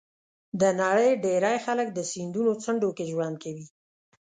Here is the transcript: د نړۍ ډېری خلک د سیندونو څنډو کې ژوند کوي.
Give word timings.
د 0.61 0.63
نړۍ 0.81 1.11
ډېری 1.25 1.57
خلک 1.65 1.87
د 1.93 1.99
سیندونو 2.11 2.51
څنډو 2.63 2.89
کې 2.97 3.09
ژوند 3.11 3.35
کوي. 3.43 3.65